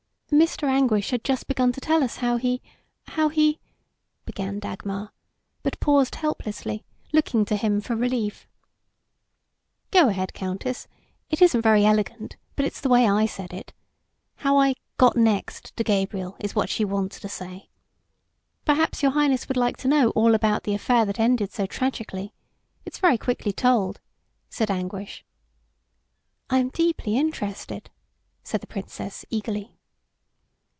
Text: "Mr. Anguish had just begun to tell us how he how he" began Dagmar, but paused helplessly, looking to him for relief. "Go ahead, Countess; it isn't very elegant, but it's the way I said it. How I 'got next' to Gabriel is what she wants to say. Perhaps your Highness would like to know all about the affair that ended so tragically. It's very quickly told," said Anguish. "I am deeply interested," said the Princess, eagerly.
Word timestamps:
"Mr. 0.33 0.63
Anguish 0.63 1.09
had 1.09 1.25
just 1.25 1.45
begun 1.45 1.73
to 1.73 1.81
tell 1.81 2.01
us 2.01 2.15
how 2.17 2.37
he 2.37 2.61
how 3.03 3.27
he" 3.27 3.59
began 4.25 4.59
Dagmar, 4.59 5.11
but 5.61 5.79
paused 5.81 6.15
helplessly, 6.15 6.85
looking 7.11 7.43
to 7.45 7.55
him 7.57 7.81
for 7.81 7.97
relief. 7.97 8.47
"Go 9.91 10.07
ahead, 10.07 10.33
Countess; 10.33 10.87
it 11.29 11.41
isn't 11.41 11.61
very 11.61 11.85
elegant, 11.85 12.37
but 12.55 12.65
it's 12.65 12.79
the 12.79 12.87
way 12.89 13.09
I 13.09 13.25
said 13.25 13.53
it. 13.53 13.73
How 14.37 14.57
I 14.57 14.75
'got 14.97 15.17
next' 15.17 15.75
to 15.75 15.83
Gabriel 15.83 16.37
is 16.39 16.55
what 16.55 16.69
she 16.69 16.85
wants 16.85 17.19
to 17.19 17.29
say. 17.29 17.67
Perhaps 18.63 19.03
your 19.03 19.11
Highness 19.11 19.49
would 19.49 19.57
like 19.57 19.75
to 19.79 19.89
know 19.89 20.11
all 20.11 20.33
about 20.33 20.63
the 20.63 20.73
affair 20.73 21.03
that 21.05 21.19
ended 21.19 21.51
so 21.51 21.65
tragically. 21.65 22.33
It's 22.85 22.99
very 22.99 23.17
quickly 23.17 23.51
told," 23.51 23.99
said 24.49 24.71
Anguish. 24.71 25.25
"I 26.49 26.59
am 26.59 26.69
deeply 26.69 27.17
interested," 27.17 27.89
said 28.45 28.61
the 28.61 28.65
Princess, 28.67 29.25
eagerly. 29.29 29.77